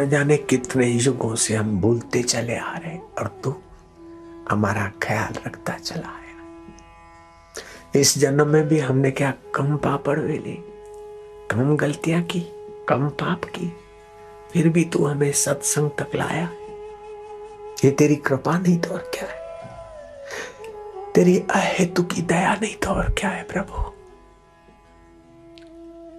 [0.00, 3.54] न जाने कितने युगों से हम भूलते चले आ रहे और तू
[4.50, 10.54] हमारा ख्याल रखता चला आया। इस जन्म में भी हमने क्या कम पापड़ वेले,
[11.50, 12.40] कम गलतियाँ की,
[12.88, 13.72] कम पाप की,
[14.52, 16.50] फिर भी तू हमें सत्संग तक लाया
[17.84, 19.38] ये तेरी कृपा नहीं तो और क्या है?
[21.14, 23.82] तेरी अहेतु की दया नहीं तो और क्या है प्रभु?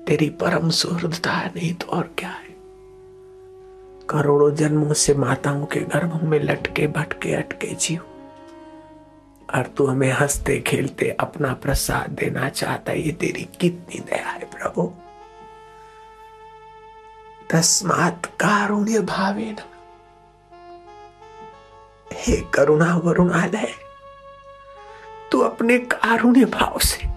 [0.06, 2.49] तेरी परम सुहृदता नहीं तो और क्या है?
[4.10, 8.02] करोड़ों जन्मों से माताओं के गर्भ में लटके, भटके, अटके जीव।
[9.56, 14.40] और तू हमें हँसते, खेलते, अपना प्रसाद देना चाहता है। ये तेरी कितनी दया है
[14.40, 14.94] प्रभु।
[17.52, 19.58] तस्मात कारुण्य भावे न।
[22.14, 23.74] हे करुणा वरुणालय,
[25.32, 27.08] तू अपने कारुण्य भाव से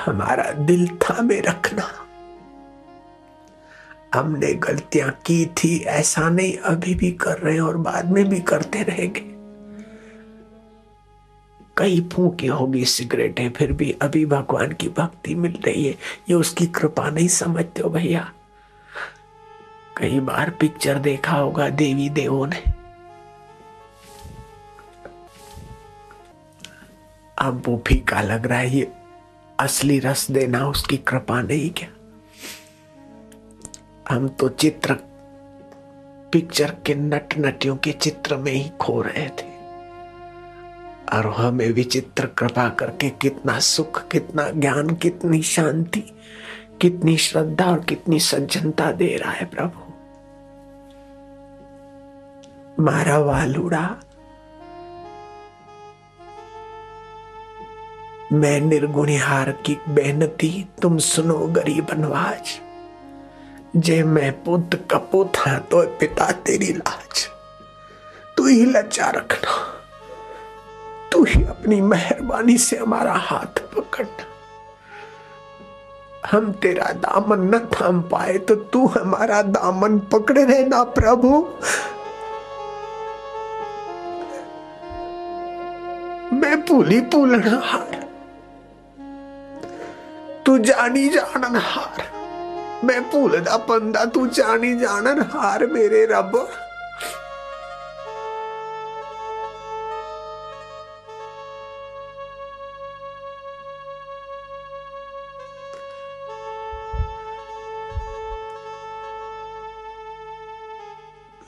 [0.00, 2.04] हमारा दिल थामे रखना।
[4.14, 8.40] हमने गलतियाँ की थी, ऐसा नहीं अभी भी कर रहे हैं और बाद में भी
[8.40, 9.20] करते रहेंगे।
[11.76, 15.92] कई फूकी होगी सिगरेटें, फिर भी अभी भगवान की भक्ति मिल रही है।
[16.28, 18.32] ये उसकी कृपा नहीं समझते हो भैया।
[19.96, 22.62] कई बार पिक्चर देखा होगा देवी देवों ने।
[27.38, 28.92] अब वो फीका लग रहा है, ये
[29.60, 31.88] असली रस देना उसकी कृपा नहीं क्या?
[34.10, 34.94] हम तो चित्र
[36.32, 39.58] पिक्चर के नट नटियों के चित्र में ही खो रहे थे।
[41.16, 46.04] और हमें विचित्र कृपा करके कितना सुख, कितना ज्ञान, कितनी शांति,
[46.80, 49.92] कितनी श्रद्धा और कितनी सज्जनता दे रहा है प्रभु।
[52.82, 53.96] मारा वालुड़ा
[58.32, 62.67] मैं निर्गुणिहार की बेनती तुम सुनो गरीब नवाज़।
[63.76, 67.28] जे मैं पुत कपूत हाँ तो पिता तेरी लाज।
[68.36, 69.52] तू ही लज्जा रखना।
[71.12, 74.24] तू ही अपनी मेहरबानी से हमारा हाथ पकड़ना।
[76.30, 81.48] हम तेरा दामन न थाम पाए तो तू हमारा दामन पकड़े रहना, प्रभु।
[86.36, 88.06] मैं भूली भूलना हार।
[90.46, 92.17] तू जानी जानन हार।
[92.84, 96.32] मैं भूलदा पंदा तू जानी जानन, हार मेरे रब।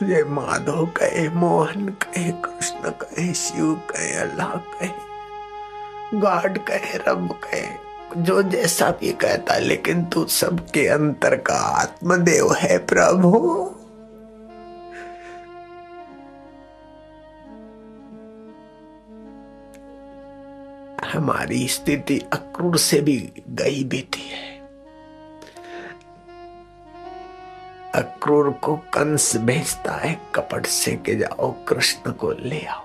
[0.00, 7.89] तुझे माधव कहे मोहन, कहे कृष्ण, कहे शिव, कहे अल्लाह, कहे गॉड कहे रब, कहे
[8.16, 13.70] जो जैसा भी कहता लेकिन तू सबके अंतर का आत्मदेव है प्रभु।
[21.12, 24.60] हमारी स्थिति अक्रूर से भी गई बीती है।
[27.94, 32.84] अक्रूर को कंस भेजता है, कपट से के जाओ, कृष्ण को ले आओ।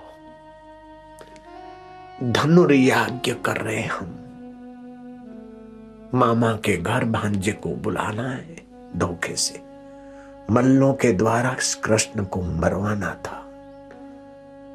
[2.22, 4.25] धनुर्याज्ञ कर रहे हम।
[6.14, 8.56] मामा के घर भांजे को बुलाना है,
[8.96, 9.62] धोखे से।
[10.50, 13.42] मल्लों के द्वारा कृष्ण को मरवाना था।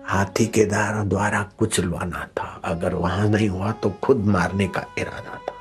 [0.05, 5.35] हाथी के द्वारा द्वारा कुचलवाना था। अगर वहाँ नहीं हुआ तो खुद मारने का इरादा
[5.35, 5.53] था।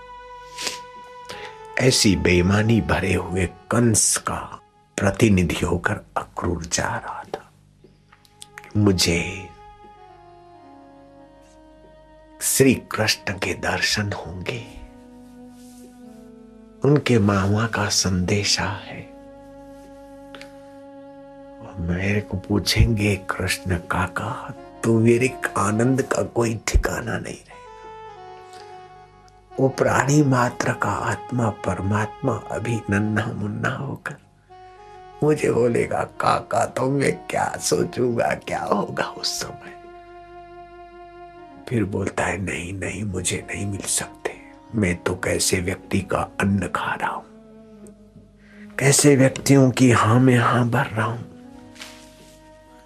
[1.79, 4.61] ऐसी बेईमानी भरे हुए कंस का
[4.97, 7.53] प्रतिनिधि होकर अक्रूर जा रहा था।
[8.77, 9.49] मुझे
[12.41, 14.80] श्री कृष्ण के दर्शन होंगे।
[16.85, 19.01] उनके मामा का संदेशा है।
[21.61, 24.55] और मेरे को पूछेंगे, कृष्ण काका
[24.85, 27.49] तो मेरे आनंद का कोई ठिकाना नहीं रहेगा।
[29.61, 34.17] वो प्राणी मात्र का आत्मा, परमात्मा अभी नन्हा मुन्ना होकर
[35.23, 39.75] मुझे बोलेगा, काका तो मैं क्या सोचूँगा, क्या होगा उस समय?
[41.69, 44.40] फिर बोलता है, नहीं नहीं, मुझे नहीं मिल सकते।
[44.75, 47.25] मैं तो कैसे व्यक्ति का अन्न खा रहा हूँ?
[48.79, 51.31] कैसे व्यक्तियों की हाँ में हाँ भर रहा हूँ?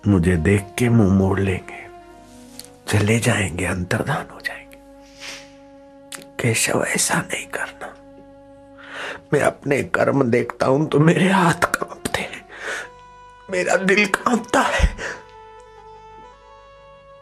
[0.06, 1.86] मुझे देख के मुँह मोड़ लेंगे,
[2.88, 4.78] चले जाएँगे, अंतर्धान हो जाएँगे।
[6.42, 7.94] केशव, ऐसा नहीं करना।
[9.32, 12.48] मैं अपने कर्म देखता हूँ तो मेरे हाथ कांपते हैं।
[13.50, 14.96] मेरा दिल कांपता है।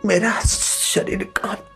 [0.06, 1.71] मेरा शरीर कांपता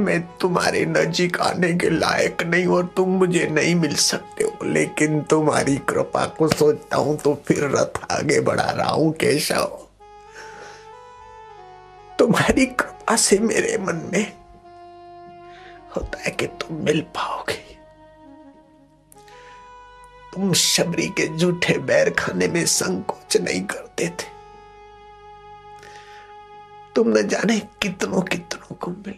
[0.00, 5.20] मैं तुम्हारे नजीक आने के लायक नहीं और तुम मुझे नहीं मिल सकते हो। लेकिन
[5.22, 9.78] तुम्हारी कृपा को सोचता हूँ तो फिर रथ आगे बढ़ा रहा हूँ, केशव।
[12.18, 14.32] तुम्हारी कृपा से मेरे मन में
[15.96, 17.58] होता है कि तुम मिल पाओगे।
[20.34, 24.28] तुम शबरी के जूठे बैर खाने में संकोच नहीं करते थे।
[26.94, 29.14] तुम न जाने कितनों कितनों को मिल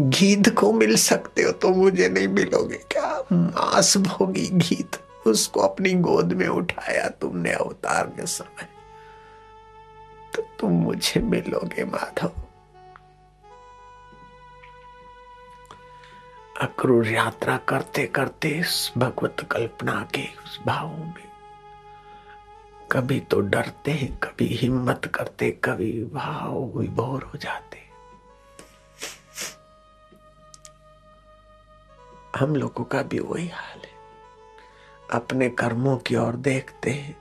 [0.00, 4.96] गीत को मिल सकते हो तो मुझे नहीं मिलोगे। क्या मांस भोगी गीत?
[5.26, 8.68] उसको अपनी गोद में उठाया तुमने अवतार के समय।
[10.34, 12.30] तो तुम मुझे मिलोगे, माधव।
[16.60, 21.26] अक्रूर यात्रा करते करते उस भगवत कल्पना के उस भाव में
[22.92, 27.87] कभी तो डरते हैं कभी हिम्मत करते, कभी भाव विभोर हो जाते।
[32.38, 33.98] हम लोगों का भी वही हाल है।
[35.12, 37.16] अपने कर्मों की ओर देखते हैं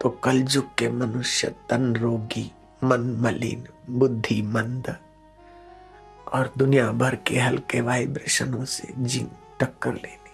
[0.00, 2.52] तो कल कलयुग के मनुष्य तन रोगी,
[2.84, 4.96] मन मलिन, बुद्धि मंद,
[6.34, 9.26] और दुनिया भर के हल्के वाइब्रेशनों से जी
[9.60, 10.30] टक्कर लेनी।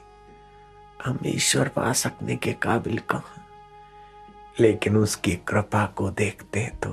[1.05, 3.47] हम ईश्वर पा सकने के काबिल कहा?
[4.61, 6.91] लेकिन उसकी कृपा को देखते हैं तो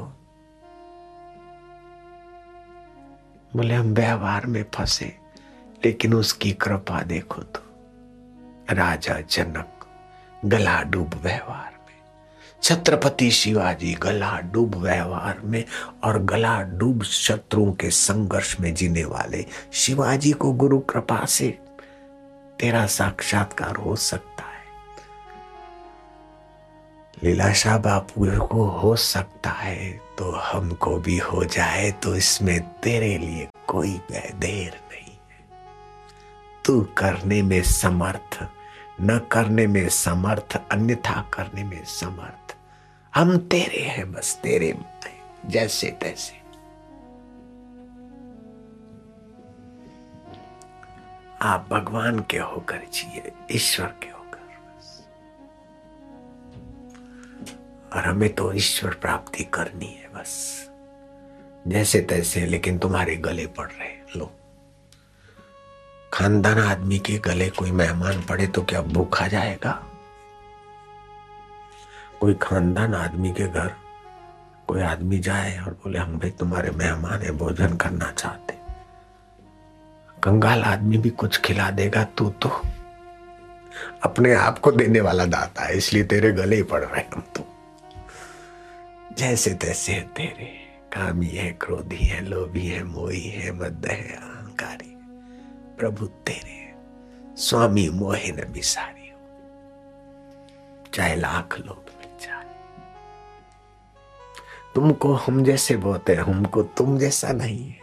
[3.55, 5.20] बोले हम व्यवहार में फंसे।
[5.85, 7.59] लेकिन उसकी कृपा देखो तो
[8.69, 9.85] राजा जनक
[10.45, 11.95] गला डूब व्यवहार में,
[12.63, 15.65] छत्रपति शिवाजी गला डूब व्यवहार में
[16.03, 21.59] और गला डूब शत्रुओं के संघर्ष में जीने वाले शिवाजी को गुरु कृपा से
[22.59, 24.51] तेरा साक्षात्कार हो सकता है।
[27.23, 33.47] लीलाशाह बापू को हो सकता है तो हमको भी हो जाए तो इसमें तेरे लिए
[33.67, 34.80] कोई देर
[36.65, 38.47] तू करने में समर्थ,
[39.01, 42.57] न करने में समर्थ, अन्यथा करने में समर्थ।
[43.15, 44.77] हम तेरे हैं बस, तेरे
[45.45, 46.41] जैसे तैसे।
[51.41, 55.07] आप भगवान के होकर जिए, ईश्वर के होकर बस।
[57.93, 60.65] और हमें तो ईश्वर प्राप्ति करनी है बस।
[61.67, 64.31] जैसे तैसे, लेकिन तुम्हारे गले पड़ रहे लो।
[66.13, 69.71] खानदान आदमी के गले कोई मेहमान पड़े तो क्या भूखा जाएगा?
[72.19, 73.71] कोई खानदान आदमी के घर,
[74.67, 78.59] कोई आदमी जाए और बोले, हम भाई तुम्हारे मेहमान है, भोजन करना चाहते
[80.23, 82.49] कंगाल आदमी भी कुछ खिला देगा, तू तो
[84.03, 87.47] अपने आप को देने वाला दाता है, इसलिए तेरे गले ही पड़ रहे हम तो।
[89.17, 90.53] जैसे तैसे है तेरे
[90.93, 94.90] कामी है क्रोधी है, लोभी है, मोही है मद है, अहंकारी
[95.81, 96.57] प्रभु तेरे,
[97.37, 99.19] स्वामी मोहे न बिसारी हो
[100.93, 102.49] चाहे लाख लोग मिल जाए।
[104.75, 107.80] तुमको हम जैसे बोते हमको तुम जैसा नहीं है।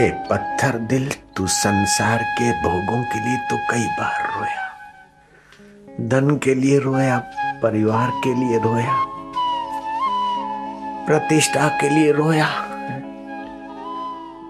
[0.00, 6.54] ए पत्थर दिल, तू संसार के भोगों के लिए तो कई बार रोया। धन के
[6.54, 7.18] लिए रोया,
[7.62, 8.94] परिवार के लिए रोया,
[11.06, 12.48] प्रतिष्ठा के लिए रोया।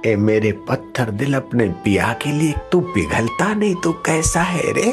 [0.06, 4.92] ए मेरे पत्थर दिल अपने पिया के लिए, तू पिघलता नहीं तो कैसा है रे?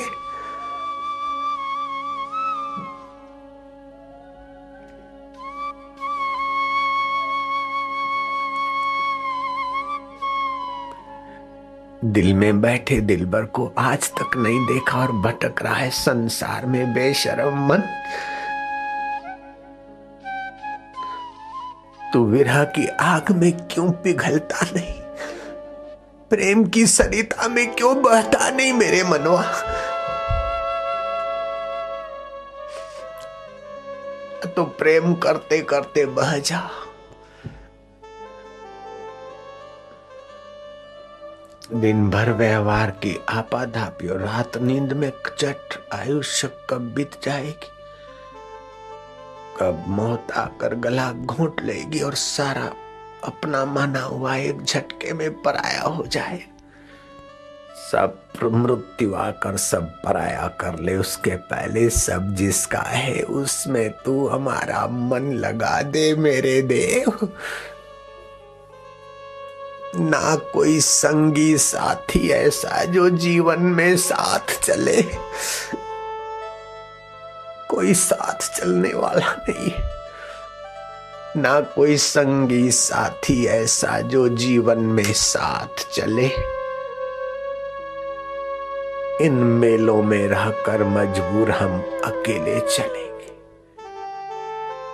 [12.08, 16.94] दिल में बैठे दिलबर को आज तक नहीं देखा और भटक रहा है संसार में
[16.94, 17.78] बेशरम मन।
[22.14, 24.94] तू विरह की आग में क्यों पिघलता नहीं?
[26.30, 29.44] प्रेम की सरिता में क्यों बहता नहीं मेरे मनवा?
[34.56, 36.70] तो प्रेम करते करते बह जा।
[41.74, 45.58] दिन भर व्यवहार की आपाधापी और रात नींद में चट
[45.94, 47.68] आयुष्य कब बीत जाएगी?
[49.60, 52.74] कब मौत आकर गला घोंट लेगी और सारा
[53.24, 56.44] अपना माना हुआ एक झटके में पराया हो जाए?
[57.92, 64.88] सब मृत्यु आकर सब पराया कर ले, उसके पहले सब जिसका है उसमें तू हमारा
[64.88, 67.30] मन लगा दे मेरे देव।
[69.96, 75.02] ना कोई संगी साथी ऐसा जो जीवन में साथ चले।
[77.70, 79.72] कोई साथ चलने वाला नहीं।
[81.42, 86.32] ना कोई संगी साथी ऐसा जो जीवन में साथ चले।
[89.26, 93.28] इन मेलों में रहकर मजबूर हम अकेले चलेंगे।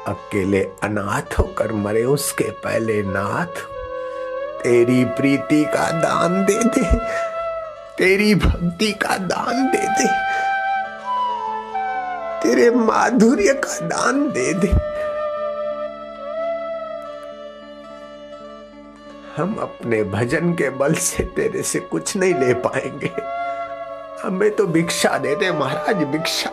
[0.07, 3.72] अकेले अनाथ होकर मरे उसके पहले नाथ
[4.63, 6.96] तेरी प्रीति का दान दे दे।
[7.98, 10.08] तेरी भक्ति का दान दे दे।
[12.41, 14.67] तेरे माधुर्य का दान दे दे।
[19.38, 23.12] हम अपने भजन के बल से तेरे से कुछ नहीं ले पाएँगे।
[24.27, 26.50] हमें तो भिक्षा दे दे महाराज, भिक्षा।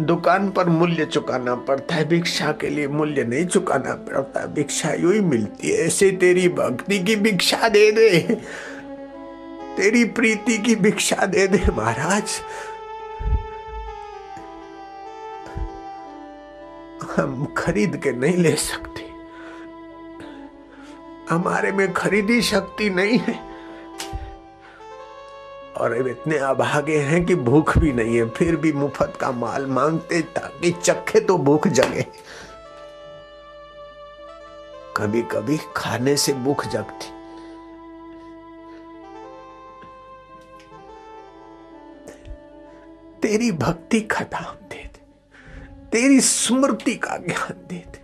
[0.00, 5.12] दुकान पर मूल्य चुकाना पड़ता है, भिक्षा के लिए मूल्य नहीं चुकाना पड़ता। भिक्षा यू
[5.12, 8.20] ही मिलती है, ऐसे तेरी भक्ति की भिक्षा दे दे।
[9.76, 12.24] तेरी प्रीति की भिक्षा दे दे, महाराज।
[17.16, 19.08] हम खरीद के नहीं ले सकते।
[21.30, 23.47] हमारे में खरीदी शक्ति नहीं है।
[25.78, 30.20] और इतने अभागे हैं कि भूख भी नहीं है, फिर भी मुफ़्त का माल मांगते
[30.36, 32.06] ताकि चखे तो भूख जगे।
[34.96, 37.16] कभी कभी खाने से भूख जगती।
[43.22, 45.06] तेरी भक्ति का दाम दे दे
[45.92, 48.00] तेरी स्मृति का ज्ञान दे दे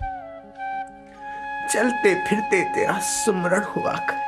[1.72, 4.22] चलते फिरते तेरा स्मरण हुआ करे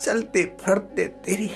[0.00, 1.50] चलते फिरते तेरी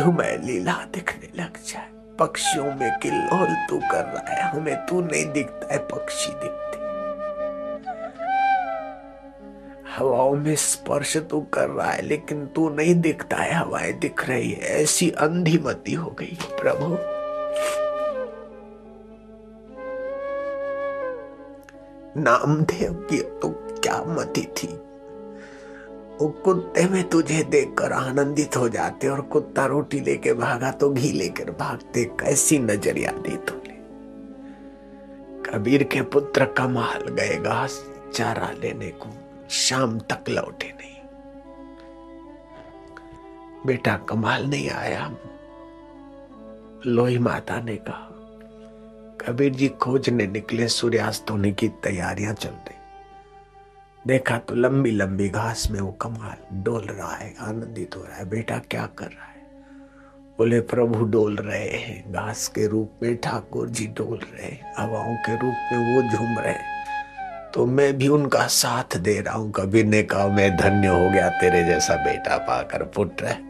[0.00, 5.32] मधुमय लीला दिखने लग जाए। पक्षियों में किल्लोल तू कर रहा है, हमें तू नहीं
[5.32, 6.78] दिखता है पक्षी दिखते।
[9.98, 14.50] हवाओं में स्पर्श तू कर रहा है, लेकिन तू नहीं दिखता है, हवाएँ दिख रही
[14.50, 16.96] है। ऐसी अंधी मती हो गई प्रभु।
[22.20, 23.48] नामदेव की तो
[23.80, 24.80] क्या मती थी?
[26.20, 31.12] वो कुत्ते में तुझे देखकर आनंदित हो जाते और कुत्ता रोटी लेके भागा तो घी
[31.12, 33.78] लेकर भागते, कैसी नज़रिया दी तूने?
[35.42, 37.84] कबीर के पुत्र कमाल गए घास
[38.14, 39.08] चारा लेने को,
[39.50, 40.96] शाम तक लौटे नहीं।
[43.66, 45.16] बेटा कमाल नहीं आया।
[46.86, 48.06] लोही माता ने कहा,
[49.20, 52.69] कबीर जी खोजने निकले, सूर्यास्त होने की तैयारियाँ चल रही।
[54.04, 58.28] देखा तो लंबी लंबी घास में वो कमाल डोल रहा है, आनंदित हो रहा है।
[58.30, 59.42] बेटा, क्या कर रहा है?
[60.38, 65.32] बोले, प्रभु डोल रहे हैं। घास के रूप में ठाकुर जी डोल रहे हवाओं के
[65.32, 66.54] रूप में वो झूम रहे
[67.54, 71.28] तो मैं भी उनका साथ दे रहा हूँ। कबीर ने कहा, मैं धन्य हो गया
[71.30, 73.49] तेरे जैसा बेटा पाकर, पुत्र है।